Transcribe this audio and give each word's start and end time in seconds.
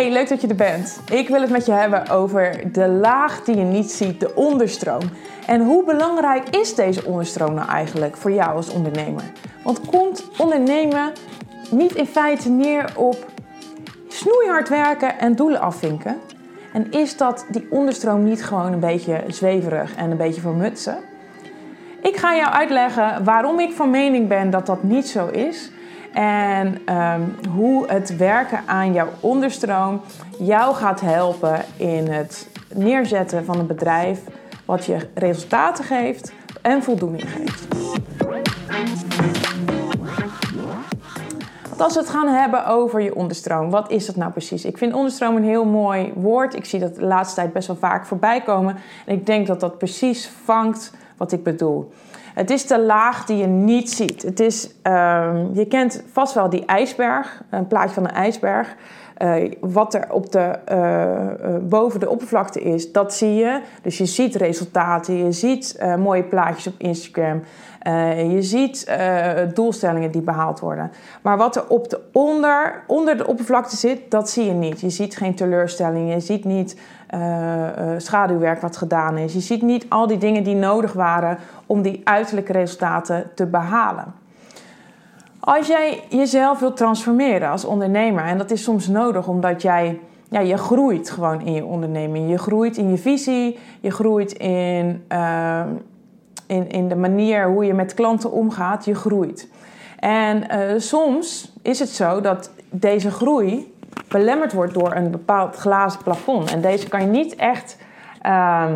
Hey, 0.00 0.12
leuk 0.12 0.28
dat 0.28 0.40
je 0.40 0.48
er 0.48 0.54
bent. 0.54 1.00
Ik 1.12 1.28
wil 1.28 1.40
het 1.40 1.50
met 1.50 1.66
je 1.66 1.72
hebben 1.72 2.08
over 2.08 2.72
de 2.72 2.88
laag 2.88 3.44
die 3.44 3.56
je 3.56 3.62
niet 3.62 3.90
ziet, 3.90 4.20
de 4.20 4.34
onderstroom. 4.34 5.02
En 5.46 5.64
hoe 5.64 5.84
belangrijk 5.84 6.48
is 6.48 6.74
deze 6.74 7.04
onderstroom 7.04 7.54
nou 7.54 7.68
eigenlijk 7.68 8.16
voor 8.16 8.32
jou 8.32 8.56
als 8.56 8.70
ondernemer? 8.70 9.22
Want 9.64 9.80
komt 9.86 10.30
ondernemen 10.38 11.12
niet 11.70 11.94
in 11.94 12.06
feite 12.06 12.50
neer 12.50 12.92
op 12.96 13.26
snoeihard 14.08 14.68
werken 14.68 15.18
en 15.18 15.36
doelen 15.36 15.60
afvinken? 15.60 16.16
En 16.72 16.90
is 16.90 17.16
dat 17.16 17.46
die 17.50 17.66
onderstroom 17.70 18.24
niet 18.24 18.44
gewoon 18.44 18.72
een 18.72 18.80
beetje 18.80 19.24
zweverig 19.26 19.94
en 19.94 20.10
een 20.10 20.16
beetje 20.16 20.40
vermutsen? 20.40 20.98
Ik 22.02 22.16
ga 22.16 22.36
jou 22.36 22.52
uitleggen 22.52 23.24
waarom 23.24 23.58
ik 23.58 23.72
van 23.72 23.90
mening 23.90 24.28
ben 24.28 24.50
dat 24.50 24.66
dat 24.66 24.82
niet 24.82 25.08
zo 25.08 25.26
is. 25.26 25.70
En 26.12 26.78
ehm, 26.84 27.22
hoe 27.54 27.86
het 27.86 28.16
werken 28.16 28.60
aan 28.66 28.92
jouw 28.92 29.08
onderstroom 29.20 30.00
jou 30.38 30.74
gaat 30.74 31.00
helpen 31.00 31.64
in 31.76 32.06
het 32.06 32.48
neerzetten 32.74 33.44
van 33.44 33.58
een 33.58 33.66
bedrijf 33.66 34.20
wat 34.64 34.84
je 34.84 35.08
resultaten 35.14 35.84
geeft 35.84 36.32
en 36.62 36.82
voldoening 36.82 37.30
geeft. 37.30 37.68
Want 41.68 41.82
als 41.82 41.94
we 41.94 42.00
het 42.00 42.18
gaan 42.18 42.28
hebben 42.28 42.66
over 42.66 43.00
je 43.00 43.14
onderstroom, 43.14 43.70
wat 43.70 43.90
is 43.90 44.06
dat 44.06 44.16
nou 44.16 44.32
precies? 44.32 44.64
Ik 44.64 44.78
vind 44.78 44.92
onderstroom 44.92 45.36
een 45.36 45.44
heel 45.44 45.64
mooi 45.64 46.12
woord. 46.14 46.54
Ik 46.54 46.64
zie 46.64 46.80
dat 46.80 46.94
de 46.94 47.04
laatste 47.04 47.34
tijd 47.34 47.52
best 47.52 47.66
wel 47.66 47.76
vaak 47.76 48.06
voorbij 48.06 48.40
komen. 48.40 48.76
En 49.06 49.14
ik 49.14 49.26
denk 49.26 49.46
dat 49.46 49.60
dat 49.60 49.78
precies 49.78 50.30
vangt 50.44 50.92
wat 51.16 51.32
ik 51.32 51.42
bedoel. 51.42 51.92
Het 52.34 52.50
is 52.50 52.66
de 52.66 52.80
laag 52.80 53.24
die 53.24 53.36
je 53.36 53.46
niet 53.46 53.90
ziet. 53.90 54.22
Het 54.22 54.40
is, 54.40 54.70
ehm, 54.82 55.46
je 55.52 55.66
kent 55.66 56.02
vast 56.12 56.34
wel 56.34 56.50
die 56.50 56.64
ijsberg, 56.64 57.42
een 57.50 57.66
plaatje 57.66 57.94
van 57.94 58.04
een 58.04 58.10
ijsberg. 58.10 58.76
Uh, 59.22 59.52
wat 59.60 59.94
er 59.94 60.12
op 60.12 60.32
de, 60.32 60.58
uh, 60.72 61.68
boven 61.68 62.00
de 62.00 62.08
oppervlakte 62.08 62.60
is, 62.60 62.92
dat 62.92 63.14
zie 63.14 63.34
je. 63.34 63.60
Dus 63.82 63.98
je 63.98 64.06
ziet 64.06 64.34
resultaten, 64.34 65.14
je 65.14 65.32
ziet 65.32 65.78
mooie 65.98 66.22
plaatjes 66.22 66.66
op 66.66 66.74
Instagram. 66.78 67.42
Je 68.30 68.38
ziet 68.40 68.92
doelstellingen 69.54 70.10
die 70.10 70.22
behaald 70.22 70.60
worden. 70.60 70.90
Maar 71.22 71.36
wat 71.36 71.56
er 71.56 71.68
op 71.68 71.88
de 71.90 72.00
onder, 72.12 72.82
onder 72.86 73.16
de 73.16 73.26
oppervlakte 73.26 73.76
zit, 73.76 74.10
dat 74.10 74.30
zie 74.30 74.44
je 74.44 74.52
niet. 74.52 74.80
Je 74.80 74.90
ziet 74.90 75.16
geen 75.16 75.34
teleurstelling, 75.34 76.12
je 76.12 76.20
ziet 76.20 76.44
niet 76.44 76.76
schaduwwerk 77.96 78.60
wat 78.60 78.76
gedaan 78.76 79.18
is. 79.18 79.32
Je 79.32 79.40
ziet 79.40 79.62
niet 79.62 79.86
al 79.88 80.06
die 80.06 80.18
dingen 80.18 80.44
die 80.44 80.54
nodig 80.54 80.92
waren 80.92 81.38
om 81.66 81.82
die 81.82 82.00
uiterlijke 82.04 82.52
resultaten 82.52 83.30
te 83.34 83.46
behalen. 83.46 84.14
Als 85.40 85.66
jij 85.66 86.02
jezelf 86.08 86.58
wilt 86.58 86.76
transformeren 86.76 87.50
als 87.50 87.64
ondernemer, 87.64 88.24
en 88.24 88.38
dat 88.38 88.50
is 88.50 88.62
soms 88.62 88.88
nodig 88.88 89.28
omdat 89.28 89.62
jij, 89.62 90.00
ja, 90.28 90.40
je 90.40 90.56
groeit 90.56 91.10
gewoon 91.10 91.40
in 91.40 91.52
je 91.52 91.64
onderneming. 91.64 92.30
Je 92.30 92.38
groeit 92.38 92.76
in 92.76 92.90
je 92.90 92.96
visie, 92.96 93.58
je 93.80 93.90
groeit 93.90 94.32
in, 94.32 95.04
uh, 95.12 95.60
in, 96.50 96.68
in 96.68 96.88
de 96.88 96.96
manier 96.96 97.48
hoe 97.48 97.64
je 97.64 97.74
met 97.74 97.94
klanten 97.94 98.32
omgaat, 98.32 98.84
je 98.84 98.94
groeit. 98.94 99.48
En 99.98 100.44
uh, 100.50 100.78
soms 100.78 101.52
is 101.62 101.78
het 101.78 101.88
zo 101.88 102.20
dat 102.20 102.50
deze 102.70 103.10
groei 103.10 103.74
belemmerd 104.08 104.52
wordt 104.52 104.74
door 104.74 104.94
een 104.94 105.10
bepaald 105.10 105.56
glazen 105.56 106.02
plafond. 106.02 106.52
En 106.52 106.60
deze 106.60 106.88
kan 106.88 107.00
je 107.00 107.06
niet 107.06 107.36
echt, 107.36 107.76
uh, 108.26 108.72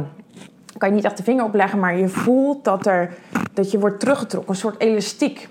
kan 0.78 0.88
je 0.88 0.94
niet 0.94 1.04
echt 1.04 1.16
de 1.16 1.22
vinger 1.22 1.44
opleggen, 1.44 1.78
maar 1.78 1.96
je 1.96 2.08
voelt 2.08 2.64
dat, 2.64 2.86
er, 2.86 3.14
dat 3.52 3.70
je 3.70 3.78
wordt 3.78 4.00
teruggetrokken, 4.00 4.50
een 4.50 4.58
soort 4.58 4.80
elastiek. 4.80 5.48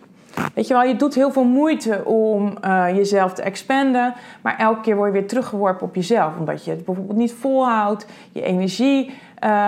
Weet 0.54 0.68
je 0.68 0.74
wel, 0.74 0.84
je 0.84 0.96
doet 0.96 1.16
heel 1.16 1.32
veel 1.32 1.44
moeite 1.44 2.06
om 2.06 2.58
uh, 2.66 2.86
jezelf 2.96 3.34
te 3.34 3.42
expanden, 3.42 4.14
maar 4.42 4.58
elke 4.58 4.82
keer 4.82 4.96
word 4.96 5.14
je 5.14 5.20
weer 5.20 5.28
teruggeworpen 5.28 5.88
op 5.88 5.96
jezelf. 5.96 6.38
Omdat 6.38 6.66
je 6.66 6.72
het 6.72 6.86
bijvoorbeeld 6.86 7.18
niet 7.18 7.34
volhoudt, 7.34 8.06
je 8.32 8.42
energie 8.42 9.06
uh, 9.06 9.14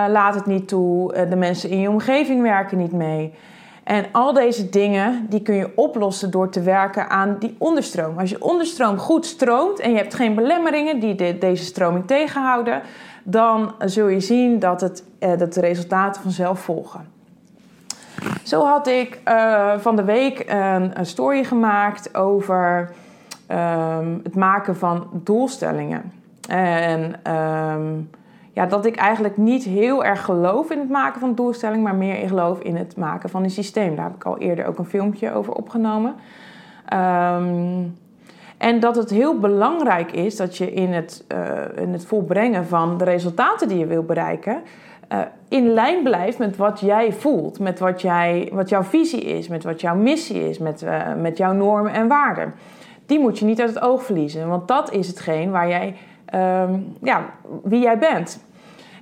laat 0.08 0.34
het 0.34 0.46
niet 0.46 0.68
toe, 0.68 1.16
uh, 1.16 1.30
de 1.30 1.36
mensen 1.36 1.70
in 1.70 1.80
je 1.80 1.90
omgeving 1.90 2.42
werken 2.42 2.78
niet 2.78 2.92
mee. 2.92 3.34
En 3.84 4.04
al 4.12 4.32
deze 4.32 4.68
dingen 4.68 5.26
die 5.28 5.42
kun 5.42 5.54
je 5.54 5.72
oplossen 5.76 6.30
door 6.30 6.50
te 6.50 6.62
werken 6.62 7.10
aan 7.10 7.36
die 7.38 7.56
onderstroom. 7.58 8.18
Als 8.18 8.30
je 8.30 8.42
onderstroom 8.42 8.98
goed 8.98 9.26
stroomt 9.26 9.80
en 9.80 9.90
je 9.90 9.96
hebt 9.96 10.14
geen 10.14 10.34
belemmeringen 10.34 11.00
die 11.00 11.14
de, 11.14 11.38
deze 11.38 11.64
stroming 11.64 12.06
tegenhouden, 12.06 12.82
dan 13.22 13.74
zul 13.78 14.06
je 14.06 14.20
zien 14.20 14.58
dat, 14.58 14.80
het, 14.80 15.04
dat 15.18 15.52
de 15.52 15.60
resultaten 15.60 16.22
vanzelf 16.22 16.60
volgen. 16.60 17.15
Zo 18.42 18.64
had 18.64 18.86
ik 18.86 19.20
uh, 19.28 19.78
van 19.78 19.96
de 19.96 20.04
week 20.04 20.44
een, 20.48 20.98
een, 20.98 21.06
story 21.06 21.44
gemaakt 21.44 22.14
over 22.14 22.90
um, 23.50 24.20
het 24.22 24.34
maken 24.34 24.76
van 24.76 25.08
doelstellingen. 25.12 26.12
En 26.48 27.32
um, 27.32 28.10
ja, 28.52 28.66
dat 28.66 28.86
ik 28.86 28.96
eigenlijk 28.96 29.36
niet 29.36 29.64
heel 29.64 30.04
erg 30.04 30.24
geloof 30.24 30.70
in 30.70 30.78
het 30.78 30.88
maken 30.88 31.20
van 31.20 31.34
doelstellingen, 31.34 31.82
maar 31.82 31.94
meer 31.94 32.18
in 32.18 32.28
geloof 32.28 32.58
in 32.58 32.76
het 32.76 32.96
maken 32.96 33.28
van 33.28 33.42
een 33.42 33.50
systeem. 33.50 33.96
Daar 33.96 34.04
heb 34.04 34.14
ik 34.14 34.24
al 34.24 34.38
eerder 34.38 34.66
ook 34.66 34.78
een 34.78 34.84
filmpje 34.84 35.32
over 35.32 35.52
opgenomen. 35.52 36.14
Um, 36.92 37.96
en 38.58 38.80
dat 38.80 38.96
het 38.96 39.10
heel 39.10 39.38
belangrijk 39.38 40.12
is 40.12 40.36
dat 40.36 40.56
je 40.56 40.72
in 40.72 40.92
het, 40.92 41.24
uh, 41.32 41.82
in 41.82 41.92
het 41.92 42.06
volbrengen 42.06 42.66
van 42.66 42.98
de 42.98 43.04
resultaten 43.04 43.68
die 43.68 43.78
je 43.78 43.86
wil 43.86 44.02
bereiken, 44.02 44.62
uh, 45.12 45.18
in 45.48 45.68
lijn 45.68 46.02
blijft 46.02 46.38
met 46.38 46.56
wat 46.56 46.80
jij 46.80 47.12
voelt, 47.12 47.58
met 47.58 47.78
wat, 47.78 48.00
jij, 48.00 48.50
wat 48.52 48.68
jouw 48.68 48.82
visie 48.82 49.20
is, 49.20 49.48
met 49.48 49.64
wat 49.64 49.80
jouw 49.80 49.94
missie 49.94 50.48
is, 50.48 50.58
met, 50.58 50.82
uh, 50.82 51.14
met 51.14 51.36
jouw 51.36 51.52
normen 51.52 51.92
en 51.92 52.08
waarden. 52.08 52.54
Die 53.06 53.18
moet 53.18 53.38
je 53.38 53.44
niet 53.44 53.60
uit 53.60 53.74
het 53.74 53.82
oog 53.82 54.02
verliezen, 54.02 54.48
want 54.48 54.68
dat 54.68 54.92
is 54.92 55.06
hetgeen 55.06 55.50
waar 55.50 55.68
jij, 55.68 55.96
um, 56.34 56.96
ja, 57.02 57.24
wie 57.62 57.80
jij 57.80 57.98
bent. 57.98 58.44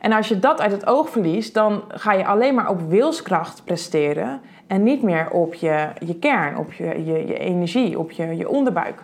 En 0.00 0.12
als 0.12 0.28
je 0.28 0.38
dat 0.38 0.60
uit 0.60 0.72
het 0.72 0.86
oog 0.86 1.10
verliest, 1.10 1.54
dan 1.54 1.82
ga 1.88 2.12
je 2.12 2.26
alleen 2.26 2.54
maar 2.54 2.70
op 2.70 2.80
wilskracht 2.88 3.64
presteren 3.64 4.40
en 4.66 4.82
niet 4.82 5.02
meer 5.02 5.30
op 5.30 5.54
je, 5.54 5.88
je 6.06 6.18
kern, 6.18 6.58
op 6.58 6.72
je, 6.72 7.04
je, 7.04 7.26
je 7.26 7.38
energie, 7.38 7.98
op 7.98 8.10
je, 8.10 8.36
je 8.36 8.48
onderbuik. 8.48 9.02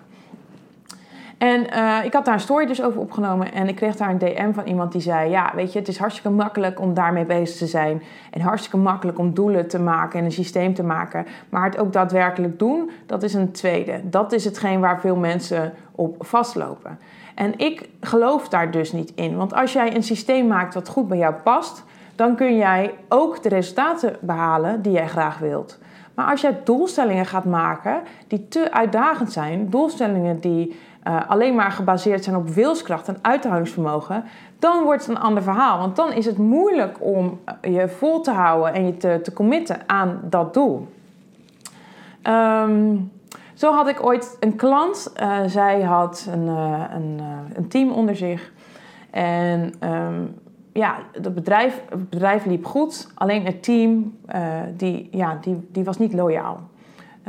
En 1.40 1.66
uh, 1.74 2.04
ik 2.04 2.12
had 2.12 2.24
daar 2.24 2.34
een 2.34 2.40
story 2.40 2.66
dus 2.66 2.82
over 2.82 3.00
opgenomen 3.00 3.52
en 3.52 3.68
ik 3.68 3.74
kreeg 3.74 3.96
daar 3.96 4.10
een 4.10 4.18
DM 4.18 4.52
van 4.52 4.66
iemand 4.66 4.92
die 4.92 5.00
zei: 5.00 5.30
Ja, 5.30 5.52
weet 5.54 5.72
je, 5.72 5.78
het 5.78 5.88
is 5.88 5.98
hartstikke 5.98 6.30
makkelijk 6.30 6.80
om 6.80 6.94
daarmee 6.94 7.24
bezig 7.24 7.56
te 7.56 7.66
zijn. 7.66 8.02
En 8.30 8.40
hartstikke 8.40 8.76
makkelijk 8.76 9.18
om 9.18 9.34
doelen 9.34 9.68
te 9.68 9.78
maken 9.78 10.18
en 10.18 10.24
een 10.24 10.32
systeem 10.32 10.74
te 10.74 10.82
maken. 10.82 11.26
Maar 11.48 11.64
het 11.64 11.78
ook 11.78 11.92
daadwerkelijk 11.92 12.58
doen, 12.58 12.90
dat 13.06 13.22
is 13.22 13.34
een 13.34 13.52
tweede. 13.52 14.00
Dat 14.04 14.32
is 14.32 14.44
hetgeen 14.44 14.80
waar 14.80 15.00
veel 15.00 15.16
mensen 15.16 15.72
op 15.92 16.16
vastlopen. 16.18 16.98
En 17.34 17.58
ik 17.58 17.88
geloof 18.00 18.48
daar 18.48 18.70
dus 18.70 18.92
niet 18.92 19.12
in. 19.14 19.36
Want 19.36 19.54
als 19.54 19.72
jij 19.72 19.94
een 19.94 20.02
systeem 20.02 20.46
maakt 20.46 20.74
wat 20.74 20.88
goed 20.88 21.08
bij 21.08 21.18
jou 21.18 21.34
past, 21.34 21.84
dan 22.14 22.36
kun 22.36 22.56
jij 22.56 22.94
ook 23.08 23.42
de 23.42 23.48
resultaten 23.48 24.16
behalen 24.20 24.82
die 24.82 24.92
jij 24.92 25.08
graag 25.08 25.38
wilt. 25.38 25.78
Maar 26.14 26.30
als 26.30 26.40
jij 26.40 26.60
doelstellingen 26.64 27.26
gaat 27.26 27.44
maken 27.44 28.00
die 28.26 28.48
te 28.48 28.72
uitdagend 28.72 29.32
zijn, 29.32 29.70
doelstellingen 29.70 30.40
die 30.40 30.78
uh, 31.04 31.30
alleen 31.30 31.54
maar 31.54 31.70
gebaseerd 31.70 32.24
zijn 32.24 32.36
op 32.36 32.48
wilskracht 32.48 33.08
en 33.08 33.18
uithoudingsvermogen, 33.22 34.24
dan 34.58 34.82
wordt 34.82 35.06
het 35.06 35.16
een 35.16 35.22
ander 35.22 35.42
verhaal. 35.42 35.78
Want 35.78 35.96
dan 35.96 36.12
is 36.12 36.26
het 36.26 36.38
moeilijk 36.38 36.96
om 37.00 37.40
je 37.62 37.88
vol 37.88 38.20
te 38.20 38.30
houden 38.30 38.74
en 38.74 38.86
je 38.86 38.96
te, 38.96 39.20
te 39.22 39.32
committen 39.32 39.80
aan 39.86 40.20
dat 40.22 40.54
doel. 40.54 40.88
Um, 42.22 43.12
zo 43.54 43.72
had 43.72 43.88
ik 43.88 44.06
ooit 44.06 44.36
een 44.40 44.56
klant. 44.56 45.12
Uh, 45.22 45.38
zij 45.46 45.82
had 45.82 46.28
een, 46.32 46.46
een, 46.46 47.20
een, 47.54 47.68
team 47.68 47.90
onder 47.90 48.16
zich. 48.16 48.52
En 49.10 49.74
um, 49.84 50.34
ja, 50.72 50.98
het 51.12 51.34
bedrijf, 51.34 51.82
het 51.88 52.10
bedrijf 52.10 52.44
liep 52.44 52.64
goed. 52.64 53.08
Alleen 53.14 53.44
het 53.44 53.62
team 53.62 54.18
die, 54.76 55.08
ja, 55.12 55.38
die, 55.40 55.68
die 55.72 55.84
was 55.84 55.98
niet 55.98 56.12
loyaal. 56.12 56.69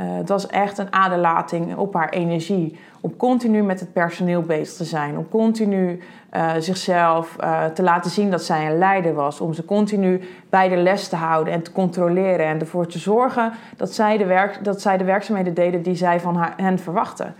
Uh, 0.00 0.06
het 0.16 0.28
was 0.28 0.46
echt 0.46 0.78
een 0.78 0.92
aderlating 0.92 1.76
op 1.76 1.94
haar 1.94 2.08
energie. 2.08 2.78
Om 3.00 3.16
continu 3.16 3.62
met 3.62 3.80
het 3.80 3.92
personeel 3.92 4.42
bezig 4.42 4.76
te 4.76 4.84
zijn. 4.84 5.16
Om 5.18 5.28
continu 5.28 6.00
uh, 6.32 6.50
zichzelf 6.58 7.36
uh, 7.40 7.64
te 7.64 7.82
laten 7.82 8.10
zien 8.10 8.30
dat 8.30 8.42
zij 8.42 8.66
een 8.66 8.78
leider 8.78 9.14
was. 9.14 9.40
Om 9.40 9.52
ze 9.52 9.64
continu 9.64 10.20
bij 10.50 10.68
de 10.68 10.76
les 10.76 11.08
te 11.08 11.16
houden 11.16 11.52
en 11.52 11.62
te 11.62 11.72
controleren. 11.72 12.46
En 12.46 12.60
ervoor 12.60 12.86
te 12.86 12.98
zorgen 12.98 13.52
dat 13.76 13.94
zij 13.94 14.16
de, 14.16 14.26
werk, 14.26 14.64
dat 14.64 14.80
zij 14.80 14.96
de 14.96 15.04
werkzaamheden 15.04 15.54
deden 15.54 15.82
die 15.82 15.94
zij 15.94 16.20
van 16.20 16.36
haar, 16.36 16.52
hen 16.56 16.78
verwachten. 16.78 17.34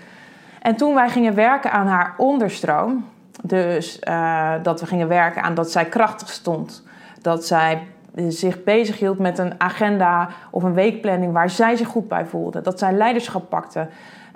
En 0.60 0.76
toen 0.76 0.94
wij 0.94 1.08
gingen 1.08 1.34
werken 1.34 1.72
aan 1.72 1.86
haar 1.86 2.14
onderstroom. 2.16 3.04
Dus 3.42 4.00
dat 4.62 4.80
we 4.80 4.86
gingen 4.86 5.08
werken 5.08 5.42
aan 5.42 5.54
dat 5.54 5.70
zij 5.70 5.84
krachtig 5.84 6.28
stond. 6.30 6.84
Dat 7.22 7.46
zij 7.46 7.82
zich 8.28 8.64
bezighield 8.64 9.18
met 9.18 9.38
een 9.38 9.60
agenda 9.60 10.28
of 10.50 10.62
een 10.62 10.74
weekplanning 10.74 11.32
waar 11.32 11.50
zij 11.50 11.76
zich 11.76 11.88
goed 11.88 12.08
bij 12.08 12.26
voelde. 12.26 12.60
Dat 12.60 12.78
zij 12.78 12.92
leiderschap 12.92 13.48
pakte. 13.48 13.88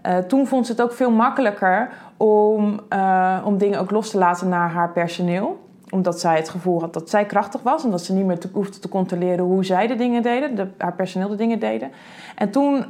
Uh, 0.07 0.19
toen 0.19 0.47
vond 0.47 0.67
ze 0.67 0.73
het 0.73 0.83
ook 0.83 0.93
veel 0.93 1.11
makkelijker 1.11 1.89
om, 2.17 2.81
uh, 2.93 3.39
om 3.45 3.59
dingen 3.59 3.81
ook 3.81 3.91
los 3.91 4.11
te 4.11 4.19
laten 4.19 4.49
naar 4.49 4.71
haar 4.71 4.93
personeel. 4.93 5.65
Omdat 5.91 6.21
zij 6.21 6.37
het 6.37 6.49
gevoel 6.49 6.81
had 6.81 6.93
dat 6.93 7.11
zij 7.11 7.25
krachtig 7.25 7.63
was 7.63 7.85
en 7.85 7.91
dat 7.91 8.03
ze 8.03 8.13
niet 8.13 8.27
meer 8.27 8.39
te, 8.39 8.49
hoefde 8.53 8.79
te 8.79 8.89
controleren 8.89 9.45
hoe 9.45 9.65
zij 9.65 9.87
de 9.87 9.97
dingen 9.97 10.23
deden, 10.23 10.55
de, 10.55 10.69
haar 10.79 10.95
personeel 10.95 11.29
de 11.29 11.37
dingen 11.37 11.59
deden. 11.59 11.91
En 12.35 12.51
toen 12.51 12.85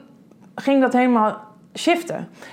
ging 0.54 0.80
dat 0.80 0.92
helemaal 0.92 1.40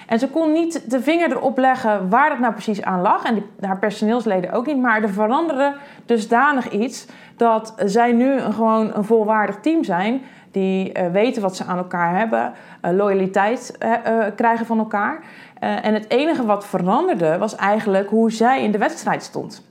En 0.07 0.19
ze 0.19 0.29
kon 0.29 0.51
niet 0.51 0.91
de 0.91 1.01
vinger 1.01 1.31
erop 1.31 1.57
leggen 1.57 2.09
waar 2.09 2.29
dat 2.29 2.39
nou 2.39 2.53
precies 2.53 2.81
aan 2.81 3.01
lag. 3.01 3.23
En 3.23 3.43
haar 3.59 3.79
personeelsleden 3.79 4.51
ook 4.51 4.65
niet. 4.65 4.77
Maar 4.77 5.03
er 5.03 5.09
veranderde 5.13 5.75
dusdanig 6.05 6.69
iets 6.69 7.05
dat 7.37 7.73
zij 7.85 8.11
nu 8.11 8.39
gewoon 8.39 8.91
een 8.95 9.03
volwaardig 9.03 9.59
team 9.59 9.83
zijn. 9.83 10.21
Die 10.51 10.99
uh, 10.99 11.11
weten 11.11 11.41
wat 11.41 11.55
ze 11.55 11.63
aan 11.63 11.77
elkaar 11.77 12.17
hebben, 12.17 12.53
uh, 12.85 12.91
loyaliteit 12.91 13.77
uh, 13.79 14.25
krijgen 14.35 14.65
van 14.65 14.77
elkaar. 14.77 15.23
en 15.59 15.93
het 15.93 16.09
enige 16.09 16.45
wat 16.45 16.65
veranderde 16.65 17.37
was 17.37 17.55
eigenlijk 17.55 18.09
hoe 18.09 18.31
zij 18.31 18.63
in 18.63 18.71
de 18.71 18.77
wedstrijd 18.77 19.23
stond. 19.23 19.65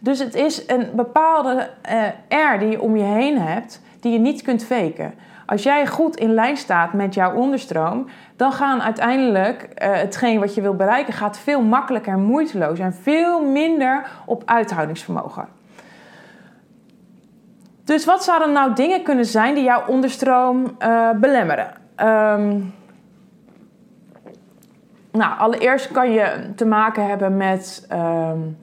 Dus 0.00 0.18
het 0.18 0.34
is 0.34 0.62
een 0.66 0.86
bepaalde 0.94 1.70
air 2.28 2.58
die 2.58 2.68
je 2.68 2.80
om 2.80 2.96
je 2.96 3.02
heen 3.02 3.38
hebt, 3.38 3.80
die 4.00 4.12
je 4.12 4.18
niet 4.18 4.42
kunt 4.42 4.64
faken. 4.64 5.14
Als 5.46 5.62
jij 5.62 5.86
goed 5.86 6.16
in 6.16 6.34
lijn 6.34 6.56
staat 6.56 6.92
met 6.92 7.14
jouw 7.14 7.34
onderstroom, 7.34 8.06
dan 8.36 8.52
gaan 8.52 8.82
uiteindelijk 8.82 9.62
uh, 9.62 9.92
hetgeen 9.92 10.40
wat 10.40 10.54
je 10.54 10.60
wil 10.60 10.74
bereiken, 10.76 11.12
gaat 11.12 11.38
veel 11.38 11.62
makkelijker 11.62 12.12
en 12.12 12.22
moeiteloos 12.22 12.78
en 12.78 12.94
veel 12.94 13.42
minder 13.42 14.06
op 14.24 14.42
uithoudingsvermogen. 14.46 15.48
Dus 17.84 18.04
wat 18.04 18.24
zouden 18.24 18.52
nou 18.52 18.74
dingen 18.74 19.02
kunnen 19.02 19.24
zijn 19.24 19.54
die 19.54 19.64
jouw 19.64 19.86
onderstroom 19.86 20.76
uh, 20.78 21.10
belemmeren? 21.10 21.70
Um, 22.00 22.74
nou, 25.12 25.38
allereerst 25.38 25.92
kan 25.92 26.10
je 26.10 26.52
te 26.56 26.66
maken 26.66 27.06
hebben 27.06 27.36
met 27.36 27.86
um, 27.92 28.56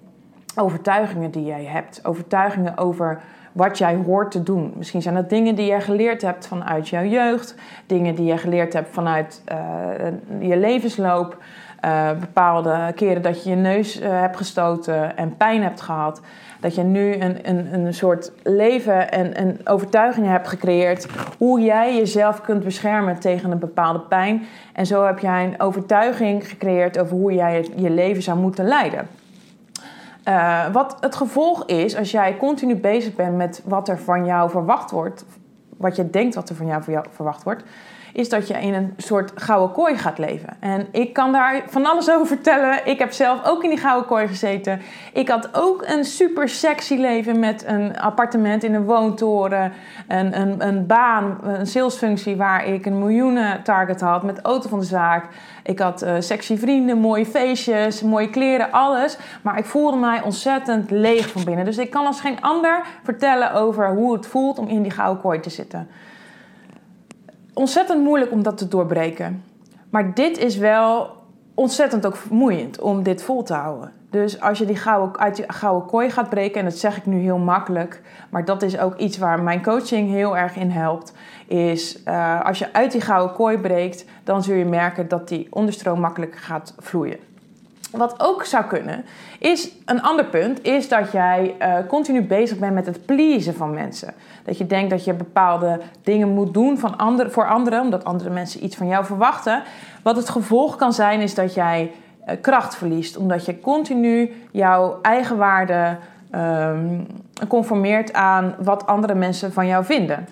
overtuigingen 0.55 1.31
die 1.31 1.45
jij 1.45 1.63
hebt. 1.63 2.05
Overtuigingen 2.05 2.77
over 2.77 3.21
wat 3.53 3.77
jij 3.77 3.95
hoort 3.95 4.31
te 4.31 4.43
doen. 4.43 4.73
Misschien 4.75 5.01
zijn 5.01 5.15
dat 5.15 5.29
dingen 5.29 5.55
die 5.55 5.71
je 5.71 5.79
geleerd 5.79 6.21
hebt 6.21 6.47
vanuit 6.47 6.89
jouw 6.89 7.03
jeugd, 7.03 7.55
dingen 7.85 8.15
die 8.15 8.25
je 8.25 8.37
geleerd 8.37 8.73
hebt 8.73 8.89
vanuit 8.91 9.43
uh, 9.51 10.49
je 10.49 10.57
levensloop. 10.57 11.37
Uh, 11.85 12.09
bepaalde 12.19 12.91
keren 12.95 13.21
dat 13.21 13.43
je 13.43 13.49
je 13.49 13.55
neus 13.55 14.01
uh, 14.01 14.09
hebt 14.09 14.37
gestoten 14.37 15.17
en 15.17 15.37
pijn 15.37 15.63
hebt 15.63 15.81
gehad. 15.81 16.21
Dat 16.59 16.75
je 16.75 16.83
nu 16.83 17.13
een, 17.13 17.49
een, 17.49 17.73
een 17.73 17.93
soort 17.93 18.31
leven 18.43 19.11
en 19.11 19.41
een 19.41 19.59
overtuiging 19.63 20.27
hebt 20.27 20.47
gecreëerd 20.47 21.07
hoe 21.37 21.61
jij 21.61 21.95
jezelf 21.95 22.41
kunt 22.41 22.63
beschermen 22.63 23.19
tegen 23.19 23.51
een 23.51 23.59
bepaalde 23.59 23.99
pijn. 23.99 24.43
En 24.73 24.85
zo 24.85 25.05
heb 25.05 25.19
jij 25.19 25.43
een 25.43 25.61
overtuiging 25.61 26.47
gecreëerd 26.49 26.99
over 26.99 27.17
hoe 27.17 27.33
jij 27.33 27.67
je 27.75 27.89
leven 27.89 28.23
zou 28.23 28.39
moeten 28.39 28.65
leiden. 28.65 29.07
Uh, 30.27 30.71
wat 30.71 30.97
het 30.99 31.15
gevolg 31.15 31.65
is 31.65 31.95
als 31.95 32.11
jij 32.11 32.37
continu 32.37 32.75
bezig 32.75 33.15
bent 33.15 33.35
met 33.35 33.61
wat 33.65 33.89
er 33.89 33.99
van 33.99 34.25
jou 34.25 34.49
verwacht 34.49 34.91
wordt, 34.91 35.25
wat 35.77 35.95
je 35.95 36.09
denkt 36.09 36.35
wat 36.35 36.49
er 36.49 36.55
van 36.55 36.65
jou, 36.65 37.03
verwacht 37.09 37.43
wordt, 37.43 37.63
is 38.13 38.29
dat 38.29 38.47
je 38.47 38.53
in 38.53 38.73
een 38.73 38.93
soort 38.97 39.31
gouden 39.35 39.71
kooi 39.75 39.97
gaat 39.97 40.17
leven. 40.17 40.57
En 40.59 40.87
ik 40.91 41.13
kan 41.13 41.31
daar 41.31 41.63
van 41.67 41.85
alles 41.85 42.11
over 42.11 42.27
vertellen. 42.27 42.85
Ik 42.85 42.99
heb 42.99 43.11
zelf 43.11 43.47
ook 43.47 43.63
in 43.63 43.69
die 43.69 43.79
gouden 43.79 44.07
kooi 44.07 44.27
gezeten. 44.27 44.81
Ik 45.13 45.29
had 45.29 45.49
ook 45.51 45.83
een 45.87 46.05
super 46.05 46.49
sexy 46.49 46.95
leven 46.95 47.39
met 47.39 47.63
een 47.67 47.99
appartement 47.99 48.63
in 48.63 48.73
een 48.73 48.85
woontoren, 48.85 49.73
een, 50.07 50.39
een, 50.39 50.67
een 50.67 50.85
baan, 50.85 51.37
een 51.43 51.67
salesfunctie 51.67 52.35
waar 52.35 52.67
ik 52.67 52.85
een 52.85 52.99
miljoenen 52.99 53.63
target 53.63 54.01
had 54.01 54.23
met 54.23 54.41
auto 54.41 54.69
van 54.69 54.79
de 54.79 54.85
zaak. 54.85 55.25
Ik 55.63 55.79
had 55.79 56.03
uh, 56.03 56.13
sexy 56.19 56.57
vrienden, 56.57 56.97
mooie 56.97 57.25
feestjes, 57.25 58.01
mooie 58.01 58.29
kleren, 58.29 58.71
alles. 58.71 59.17
Maar 59.41 59.57
ik 59.57 59.65
voelde 59.65 59.97
mij 59.97 60.21
ontzettend 60.21 60.91
leeg 60.91 61.29
van 61.29 61.43
binnen. 61.43 61.65
Dus 61.65 61.77
ik 61.77 61.89
kan 61.89 62.05
als 62.05 62.21
geen 62.21 62.41
ander 62.41 62.81
vertellen 63.03 63.53
over 63.53 63.89
hoe 63.89 64.13
het 64.13 64.27
voelt 64.27 64.59
om 64.59 64.67
in 64.67 64.81
die 64.81 64.91
gouden 64.91 65.21
kooi 65.21 65.39
te 65.39 65.49
zitten 65.49 65.87
ontzettend 67.53 68.03
moeilijk 68.03 68.31
om 68.31 68.43
dat 68.43 68.57
te 68.57 68.67
doorbreken. 68.67 69.43
Maar 69.89 70.13
dit 70.13 70.37
is 70.37 70.57
wel 70.57 71.09
ontzettend 71.53 72.05
ook 72.05 72.15
vermoeiend 72.15 72.79
om 72.79 73.03
dit 73.03 73.23
vol 73.23 73.43
te 73.43 73.53
houden. 73.53 73.91
Dus 74.09 74.41
als 74.41 74.57
je 74.57 74.65
die 74.65 74.75
gouden, 74.75 75.19
uit 75.19 75.35
die 75.35 75.51
gouden 75.51 75.87
kooi 75.87 76.09
gaat 76.09 76.29
breken, 76.29 76.59
en 76.59 76.65
dat 76.65 76.77
zeg 76.77 76.97
ik 76.97 77.05
nu 77.05 77.19
heel 77.19 77.37
makkelijk, 77.37 78.01
maar 78.29 78.45
dat 78.45 78.61
is 78.61 78.79
ook 78.79 78.97
iets 78.97 79.17
waar 79.17 79.41
mijn 79.41 79.63
coaching 79.63 80.09
heel 80.09 80.37
erg 80.37 80.55
in 80.55 80.69
helpt, 80.69 81.13
is 81.47 82.03
uh, 82.07 82.45
als 82.45 82.59
je 82.59 82.73
uit 82.73 82.91
die 82.91 83.01
gouden 83.01 83.35
kooi 83.35 83.57
breekt, 83.57 84.05
dan 84.23 84.43
zul 84.43 84.55
je 84.55 84.65
merken 84.65 85.07
dat 85.07 85.27
die 85.27 85.47
onderstroom 85.49 85.99
makkelijk 85.99 86.35
gaat 86.35 86.73
vloeien. 86.79 87.17
Wat 87.97 88.15
ook 88.17 88.45
zou 88.45 88.63
kunnen, 88.65 89.05
is 89.39 89.71
een 89.85 90.01
ander 90.01 90.25
punt, 90.25 90.63
is 90.63 90.87
dat 90.87 91.11
jij 91.11 91.55
uh, 91.59 91.75
continu 91.87 92.21
bezig 92.21 92.57
bent 92.57 92.73
met 92.73 92.85
het 92.85 93.05
pleasen 93.05 93.55
van 93.55 93.73
mensen. 93.73 94.13
Dat 94.43 94.57
je 94.57 94.67
denkt 94.67 94.89
dat 94.89 95.05
je 95.05 95.13
bepaalde 95.13 95.79
dingen 96.03 96.29
moet 96.29 96.53
doen 96.53 96.77
van 96.77 96.97
andere, 96.97 97.29
voor 97.29 97.47
anderen, 97.47 97.81
omdat 97.81 98.03
andere 98.03 98.29
mensen 98.29 98.63
iets 98.63 98.75
van 98.75 98.87
jou 98.87 99.05
verwachten. 99.05 99.63
Wat 100.03 100.15
het 100.15 100.29
gevolg 100.29 100.75
kan 100.75 100.93
zijn, 100.93 101.19
is 101.19 101.35
dat 101.35 101.53
jij 101.53 101.91
uh, 102.27 102.35
kracht 102.41 102.75
verliest, 102.75 103.17
omdat 103.17 103.45
je 103.45 103.59
continu 103.59 104.31
jouw 104.51 104.99
eigen 105.01 105.37
waarde 105.37 105.97
um, 106.35 107.07
conformeert 107.47 108.13
aan 108.13 108.55
wat 108.59 108.85
andere 108.85 109.15
mensen 109.15 109.53
van 109.53 109.67
jou 109.67 109.85
vinden. 109.85 110.27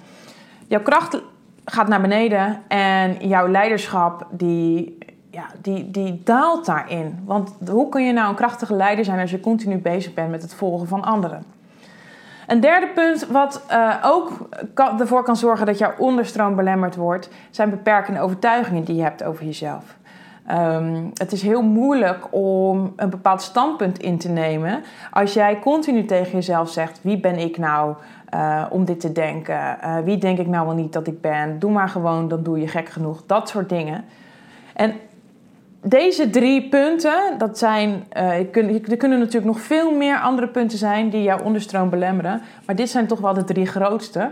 Jouw 0.68 0.82
kracht 0.82 1.22
gaat 1.66 1.88
naar 1.88 2.02
beneden 2.02 2.62
en 2.68 3.28
jouw 3.28 3.48
leiderschap 3.48 4.28
die 4.30 4.98
ja, 5.32 5.46
die, 5.62 5.92
die 5.92 6.22
daalt 6.24 6.66
daarin. 6.66 7.20
Want 7.26 7.54
hoe 7.70 7.90
kun 7.90 8.06
je 8.06 8.14
nou 8.14 8.30
een 8.30 8.36
krachtige 8.36 8.74
leider 8.74 9.06
zijn 9.06 9.20
als 9.20 9.32
je 9.32 9.40
continu 9.40 9.78
bezig 9.78 10.14
bent 10.14 10.32
met 10.32 10.42
het 10.42 10.54
volgen 10.54 10.88
van 10.88 11.04
anderen? 11.04 11.44
Een 12.48 12.60
derde 12.60 12.88
punt 12.88 13.28
wat 13.28 13.66
uh, 13.72 13.96
ook 14.04 14.50
ervoor 14.76 15.24
kan 15.24 15.36
zorgen 15.36 15.66
dat 15.66 15.78
jouw 15.78 15.94
onderstroom 15.98 16.56
belemmerd 16.56 16.96
wordt, 16.96 17.30
zijn 17.50 17.70
beperkende 17.70 18.20
overtuigingen 18.20 18.84
die 18.84 18.96
je 18.96 19.02
hebt 19.02 19.24
over 19.24 19.46
jezelf. 19.46 20.00
Um, 20.52 21.12
het 21.14 21.32
is 21.32 21.42
heel 21.42 21.62
moeilijk 21.62 22.28
om 22.34 22.94
een 22.96 23.10
bepaald 23.10 23.42
standpunt 23.42 24.00
in 24.00 24.18
te 24.18 24.30
nemen 24.30 24.84
als 25.12 25.34
jij 25.34 25.60
continu 25.60 26.06
tegen 26.06 26.32
jezelf 26.32 26.70
zegt: 26.70 27.00
wie 27.02 27.20
ben 27.20 27.38
ik 27.38 27.58
nou 27.58 27.96
uh, 28.34 28.66
om 28.70 28.86
dit 28.86 29.00
te 29.00 29.12
denken? 29.12 29.78
Uh, 29.84 29.98
wie 30.04 30.18
denk 30.18 30.38
ik 30.38 30.48
nou 30.48 30.66
wel 30.66 30.76
niet 30.76 30.94
dat 30.94 31.08
ik 31.08 31.22
ben? 31.22 31.60
Doe 31.60 31.72
maar 31.72 31.90
gewoon, 31.90 32.28
dan 32.28 32.44
doe 32.44 32.60
je 32.60 32.68
gek 32.68 32.90
genoeg. 32.90 33.24
Dat 33.26 33.50
soort 33.50 33.70
dingen. 33.70 34.06
En 34.74 34.94
deze 35.84 36.30
drie 36.30 36.70
punten, 36.70 37.38
dat 37.38 37.58
zijn, 37.58 38.04
uh, 38.18 38.38
er 38.38 38.98
kunnen 38.98 39.20
natuurlijk 39.20 39.46
nog 39.46 39.60
veel 39.60 39.92
meer 39.96 40.20
andere 40.20 40.48
punten 40.48 40.78
zijn 40.78 41.10
die 41.10 41.24
jouw 41.24 41.40
onderstroom 41.44 41.90
belemmeren. 41.90 42.42
Maar 42.66 42.76
dit 42.76 42.90
zijn 42.90 43.08
toch 43.08 43.20
wel 43.20 43.34
de 43.34 43.44
drie 43.44 43.66
grootste. 43.66 44.32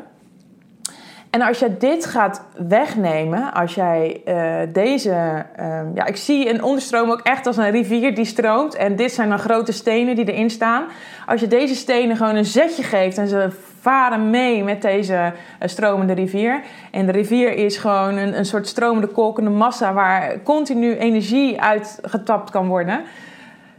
En 1.29 1.41
als 1.41 1.59
je 1.59 1.77
dit 1.77 2.05
gaat 2.05 2.41
wegnemen, 2.67 3.53
als 3.53 3.75
jij 3.75 4.21
uh, 4.25 4.73
deze. 4.73 5.45
Uh, 5.59 5.81
ja, 5.93 6.05
ik 6.05 6.15
zie 6.15 6.49
een 6.49 6.63
onderstroom 6.63 7.11
ook 7.11 7.19
echt 7.19 7.45
als 7.47 7.57
een 7.57 7.71
rivier 7.71 8.15
die 8.15 8.25
stroomt. 8.25 8.75
En 8.75 8.95
dit 8.95 9.11
zijn 9.11 9.29
dan 9.29 9.39
grote 9.39 9.71
stenen 9.71 10.15
die 10.15 10.31
erin 10.31 10.49
staan. 10.49 10.83
Als 11.25 11.41
je 11.41 11.47
deze 11.47 11.75
stenen 11.75 12.17
gewoon 12.17 12.35
een 12.35 12.45
zetje 12.45 12.83
geeft 12.83 13.17
en 13.17 13.27
ze 13.27 13.49
varen 13.79 14.29
mee 14.29 14.63
met 14.63 14.81
deze 14.81 15.13
uh, 15.13 15.67
stromende 15.67 16.13
rivier. 16.13 16.61
En 16.91 17.05
de 17.05 17.11
rivier 17.11 17.53
is 17.53 17.77
gewoon 17.77 18.17
een, 18.17 18.37
een 18.37 18.45
soort 18.45 18.67
stromende 18.67 19.07
kolkende 19.07 19.49
massa 19.49 19.93
waar 19.93 20.43
continu 20.43 20.97
energie 20.97 21.61
uit 21.61 21.99
getapt 22.01 22.49
kan 22.49 22.67
worden. 22.67 23.01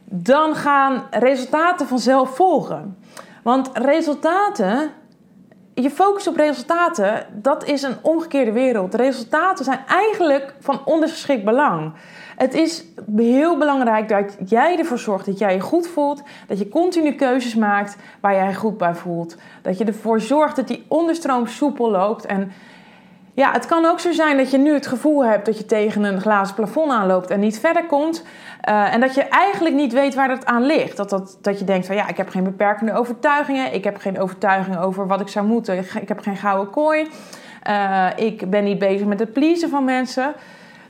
Dan 0.04 0.54
gaan 0.54 1.02
resultaten 1.11 1.87
vanzelf 1.87 2.37
volgen. 2.37 2.97
Want 3.42 3.71
resultaten 3.73 4.90
je 5.75 5.90
focus 5.90 6.28
op 6.28 6.37
resultaten, 6.37 7.26
dat 7.33 7.64
is 7.64 7.83
een 7.83 7.97
omgekeerde 8.02 8.52
wereld. 8.52 8.95
Resultaten 8.95 9.64
zijn 9.64 9.80
eigenlijk 9.88 10.54
van 10.61 10.85
ondergeschikt 10.85 11.45
belang. 11.45 11.92
Het 12.41 12.55
is 12.55 12.85
heel 13.17 13.59
belangrijk 13.59 14.09
dat 14.09 14.37
jij 14.47 14.79
ervoor 14.79 14.99
zorgt 14.99 15.27
dat 15.27 15.39
jij 15.39 15.55
je 15.55 15.61
goed 15.61 15.89
voelt, 15.89 16.23
dat 16.47 16.59
je 16.59 16.69
continu 16.69 17.13
keuzes 17.13 17.55
maakt 17.55 17.97
waar 18.21 18.35
jij 18.35 18.49
je 18.49 18.55
goed 18.55 18.79
bij 18.79 18.95
voelt. 18.95 19.37
Dat 19.63 19.79
je 19.79 19.85
ervoor 19.85 20.21
zorgt 20.21 20.57
dat 20.57 20.69
die 20.69 20.85
onderstroom 20.89 21.47
soepel 21.47 21.91
loopt 21.91 22.27
en 22.27 22.53
ja, 23.35 23.53
het 23.53 23.67
kan 23.67 23.85
ook 23.85 24.01
zo 24.01 24.13
zijn 24.13 24.37
dat 24.37 24.51
je 24.51 24.59
nu 24.59 24.73
het 24.73 24.87
gevoel 24.87 25.25
hebt 25.25 25.47
dat 25.47 25.59
je 25.59 25.65
tegen 25.67 26.05
een 26.05 26.21
glazen 26.21 26.55
plafond 26.55 26.93
aanloopt 26.93 27.31
en 27.31 27.41
niet 27.41 27.59
verder 27.59 27.87
komt. 27.87 28.25
Uh, 28.69 28.95
en 28.95 29.01
dat 29.01 29.15
je 29.15 29.23
eigenlijk 29.23 29.75
niet 29.75 29.93
weet 29.93 30.15
waar 30.15 30.29
dat 30.29 30.45
aan 30.45 30.63
ligt. 30.63 30.97
Dat, 30.97 31.11
dat, 31.11 31.39
dat 31.41 31.59
je 31.59 31.65
denkt 31.65 31.87
van 31.87 31.97
ja, 31.97 32.09
ik 32.09 32.17
heb 32.17 32.29
geen 32.29 32.45
beperkende 32.45 32.93
overtuigingen. 32.93 33.75
Ik 33.75 33.85
heb 33.85 33.97
geen 33.97 34.21
overtuigingen 34.21 34.81
over 34.81 35.07
wat 35.07 35.21
ik 35.21 35.29
zou 35.29 35.47
moeten. 35.47 35.79
Ik 36.01 36.09
heb 36.09 36.21
geen 36.21 36.37
gouden 36.37 36.71
kooi. 36.71 37.09
Uh, 37.69 38.07
ik 38.17 38.51
ben 38.51 38.65
niet 38.65 38.79
bezig 38.79 39.07
met 39.07 39.19
het 39.19 39.33
pleasen 39.33 39.69
van 39.69 39.85
mensen. 39.85 40.35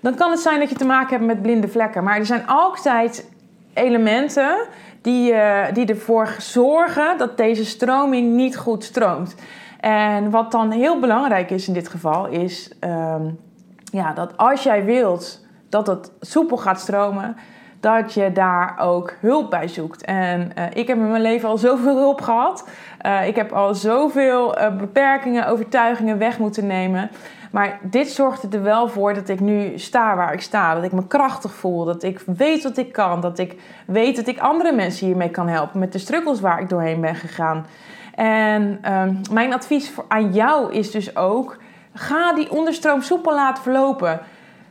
Dan 0.00 0.14
kan 0.14 0.30
het 0.30 0.40
zijn 0.40 0.60
dat 0.60 0.68
je 0.68 0.74
te 0.74 0.84
maken 0.84 1.10
hebt 1.10 1.26
met 1.26 1.42
blinde 1.42 1.68
vlekken. 1.68 2.04
Maar 2.04 2.16
er 2.16 2.26
zijn 2.26 2.46
altijd 2.46 3.28
elementen 3.74 4.56
die, 5.02 5.32
uh, 5.32 5.64
die 5.72 5.86
ervoor 5.86 6.34
zorgen 6.38 7.18
dat 7.18 7.36
deze 7.36 7.64
stroming 7.64 8.34
niet 8.34 8.56
goed 8.56 8.84
stroomt. 8.84 9.34
En 9.80 10.30
wat 10.30 10.52
dan 10.52 10.70
heel 10.70 11.00
belangrijk 11.00 11.50
is 11.50 11.68
in 11.68 11.74
dit 11.74 11.88
geval, 11.88 12.26
is 12.26 12.70
um, 12.80 13.38
ja, 13.84 14.12
dat 14.12 14.36
als 14.36 14.62
jij 14.62 14.84
wilt 14.84 15.46
dat 15.68 15.86
het 15.86 16.12
soepel 16.20 16.56
gaat 16.56 16.80
stromen, 16.80 17.36
dat 17.80 18.14
je 18.14 18.32
daar 18.32 18.78
ook 18.78 19.14
hulp 19.20 19.50
bij 19.50 19.68
zoekt. 19.68 20.04
En 20.04 20.52
uh, 20.58 20.64
ik 20.72 20.86
heb 20.86 20.96
in 20.96 21.10
mijn 21.10 21.22
leven 21.22 21.48
al 21.48 21.58
zoveel 21.58 21.96
hulp 21.96 22.20
gehad. 22.20 22.68
Uh, 23.06 23.26
ik 23.26 23.36
heb 23.36 23.52
al 23.52 23.74
zoveel 23.74 24.56
beperkingen, 24.78 25.46
overtuigingen 25.46 26.18
weg 26.18 26.38
moeten 26.38 26.66
nemen. 26.66 27.10
Maar 27.50 27.78
dit 27.82 28.10
zorgt 28.10 28.54
er 28.54 28.62
wel 28.62 28.88
voor 28.88 29.14
dat 29.14 29.28
ik 29.28 29.40
nu 29.40 29.78
sta 29.78 30.16
waar 30.16 30.32
ik 30.32 30.40
sta. 30.40 30.74
Dat 30.74 30.84
ik 30.84 30.92
me 30.92 31.06
krachtig 31.06 31.52
voel. 31.52 31.84
Dat 31.84 32.02
ik 32.02 32.22
weet 32.26 32.62
wat 32.62 32.76
ik 32.76 32.92
kan. 32.92 33.20
Dat 33.20 33.38
ik 33.38 33.60
weet 33.86 34.16
dat 34.16 34.26
ik 34.26 34.38
andere 34.38 34.72
mensen 34.72 35.06
hiermee 35.06 35.30
kan 35.30 35.48
helpen. 35.48 35.78
Met 35.78 35.92
de 35.92 35.98
struggles 35.98 36.40
waar 36.40 36.60
ik 36.60 36.68
doorheen 36.68 37.00
ben 37.00 37.14
gegaan. 37.14 37.66
En 38.14 38.78
ehm, 38.82 39.14
mijn 39.32 39.54
advies 39.54 39.90
voor, 39.90 40.04
aan 40.08 40.32
jou 40.32 40.72
is 40.72 40.90
dus 40.90 41.16
ook: 41.16 41.56
ga 41.94 42.34
die 42.34 42.50
onderstroom 42.50 43.02
soepel 43.02 43.34
laten 43.34 43.62
verlopen. 43.62 44.20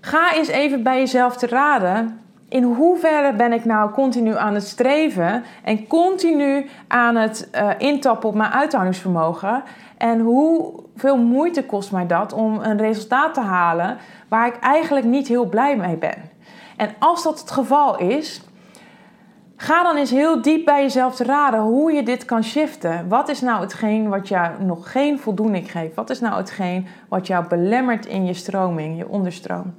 Ga 0.02 0.34
eens 0.34 0.48
even 0.48 0.84
bij 0.84 0.98
jezelf 0.98 1.38
te 1.38 1.48
raden. 1.48 2.20
In 2.50 2.64
hoeverre 2.64 3.34
ben 3.34 3.54
ik 3.54 3.66
nou 3.66 3.92
continu 3.92 4.36
aan 4.36 4.54
het 4.54 4.68
streven 4.68 5.44
en 5.64 5.88
continu 5.88 6.70
aan 6.88 7.16
het 7.16 7.50
uh, 7.56 7.70
intappen 7.78 8.30
op 8.30 8.36
mijn 8.36 8.52
uithoudingsvermogen? 8.52 9.64
En 9.98 10.20
hoeveel 10.20 11.18
moeite 11.18 11.66
kost 11.66 11.92
mij 11.92 12.08
dat 12.08 12.34
om 12.34 12.60
een 12.60 12.78
resultaat 12.78 13.34
te 13.34 13.42
halen 13.42 13.98
waar 14.28 14.48
ik 14.48 14.60
eigenlijk 14.60 15.06
niet 15.06 15.28
heel 15.28 15.46
blij 15.46 15.78
mee 15.78 15.98
ben? 15.98 16.30
En 16.78 16.90
als 17.00 17.24
dat 17.24 17.40
het 17.40 17.52
geval 17.52 17.98
is, 17.98 18.44
Ga 19.62 19.84
dan 19.84 19.96
eens 19.96 20.12
heel 20.12 20.42
diep 20.42 20.66
bij 20.66 20.82
jezelf 20.82 21.16
te 21.16 21.24
raden 21.24 21.60
hoe 21.60 21.92
je 21.92 22.04
dit 22.04 22.26
kan 22.26 22.44
shiften. 22.44 23.08
Wat 23.08 23.30
is 23.30 23.42
nou 23.42 23.62
hetgeen 23.62 24.10
wat 24.10 24.28
jou 24.28 24.64
nog 24.64 24.92
geen 24.92 25.20
voldoening 25.20 25.72
geeft? 25.72 25.96
Wat 25.96 26.10
is 26.10 26.20
nou 26.20 26.36
hetgeen 26.36 26.88
wat 27.10 27.28
jou 27.28 27.48
belemmert 27.48 28.06
in 28.06 28.26
je 28.26 28.34
stroming, 28.34 28.98
je 28.98 29.10
onderstroom? 29.10 29.74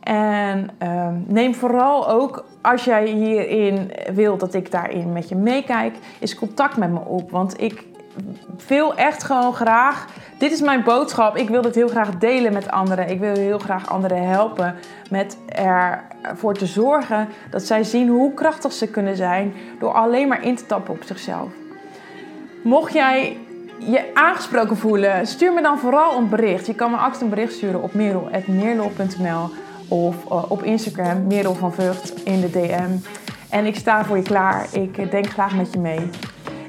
En 0.00 0.70
uh, 0.82 1.08
neem 1.26 1.54
vooral 1.54 2.08
ook, 2.08 2.44
als 2.60 2.84
jij 2.84 3.06
hierin 3.06 3.92
wilt 4.14 4.40
dat 4.40 4.54
ik 4.54 4.70
daarin 4.70 5.12
met 5.12 5.28
je 5.28 5.36
meekijk, 5.36 5.96
is 6.18 6.34
contact 6.34 6.76
met 6.76 6.90
me 6.90 7.00
op. 7.00 7.30
Want 7.30 7.60
ik 7.60 7.84
wil 8.68 8.94
echt 8.94 9.24
gewoon 9.24 9.54
graag. 9.54 10.06
Dit 10.38 10.52
is 10.52 10.60
mijn 10.60 10.82
boodschap. 10.82 11.36
Ik 11.36 11.48
wil 11.48 11.62
dit 11.62 11.74
heel 11.74 11.88
graag 11.88 12.18
delen 12.18 12.52
met 12.52 12.70
anderen. 12.70 13.10
Ik 13.10 13.20
wil 13.20 13.34
heel 13.34 13.58
graag 13.58 13.90
anderen 13.90 14.28
helpen 14.28 14.74
met 15.10 15.36
ervoor 16.22 16.54
te 16.54 16.66
zorgen 16.66 17.28
dat 17.50 17.62
zij 17.62 17.84
zien 17.84 18.08
hoe 18.08 18.34
krachtig 18.34 18.72
ze 18.72 18.86
kunnen 18.88 19.16
zijn 19.16 19.52
door 19.78 19.92
alleen 19.92 20.28
maar 20.28 20.44
in 20.44 20.56
te 20.56 20.66
tappen 20.66 20.94
op 20.94 21.02
zichzelf. 21.02 21.48
Mocht 22.62 22.92
jij 22.92 23.36
je 23.78 24.10
aangesproken 24.14 24.76
voelen, 24.76 25.26
stuur 25.26 25.52
me 25.52 25.62
dan 25.62 25.78
vooral 25.78 26.16
een 26.16 26.28
bericht. 26.28 26.66
Je 26.66 26.74
kan 26.74 26.90
me 26.90 26.96
altijd 26.96 27.22
een 27.22 27.28
bericht 27.28 27.52
sturen 27.52 27.82
op 27.82 27.94
merel.meerlol.nl 27.94 29.50
of 29.90 30.16
uh, 30.30 30.50
op 30.50 30.62
Instagram, 30.62 31.26
Merel 31.26 31.54
van 31.54 31.72
Vught 31.72 32.12
in 32.24 32.40
de 32.40 32.50
DM. 32.50 32.90
En 33.48 33.66
ik 33.66 33.76
sta 33.76 34.04
voor 34.04 34.16
je 34.16 34.22
klaar. 34.22 34.66
Ik 34.72 35.10
denk 35.10 35.30
graag 35.30 35.54
met 35.54 35.72
je 35.72 35.78
mee. 35.78 36.10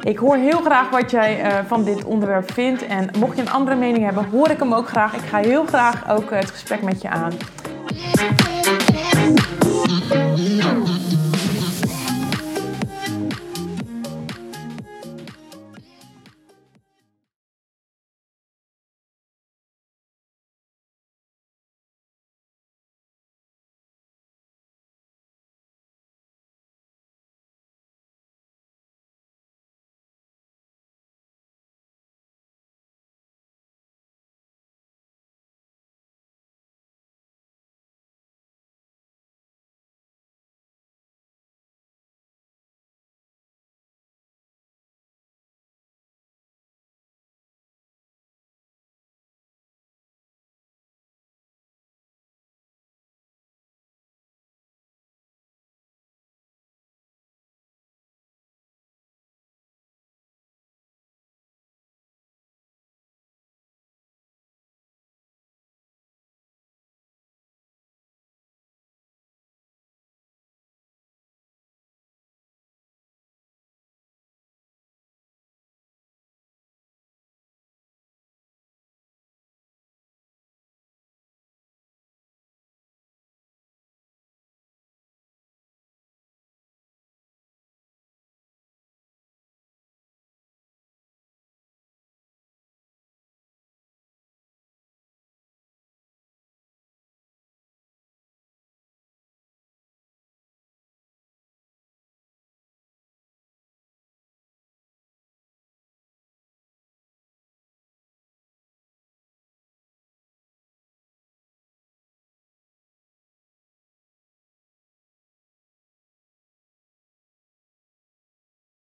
Ik 0.02 0.18
hoor 0.18 0.36
heel 0.36 0.60
graag 0.60 0.90
wat 0.90 1.12
jij 1.12 1.46
uh, 1.46 1.60
van 1.68 1.84
dit 1.84 2.04
onderwerp 2.04 2.52
vindt. 2.52 2.86
En 2.86 3.10
mocht 3.20 3.36
je 3.36 3.42
een 3.42 3.52
andere 3.52 3.76
mening 3.76 4.04
hebben, 4.06 4.26
hoor 4.30 4.50
ik 4.50 4.60
hem 4.60 4.74
ook 4.74 4.88
graag. 4.88 5.14
Ik 5.14 5.30
ga 5.30 5.38
heel 5.38 5.66
graag 5.66 6.10
ook 6.10 6.30
het 6.30 6.52
gesprek 6.52 6.82
met 6.82 7.02
je 7.02 7.10
aan. 7.10 7.32